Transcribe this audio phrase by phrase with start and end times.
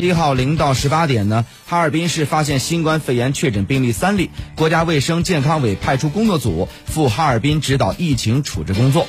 [0.00, 9.06] 一号零到十八点呢哈尔滨市发现新冠肺炎确诊病例三例国家卫生健康委派出工作组赴哈尔滨指导疫情处置工作。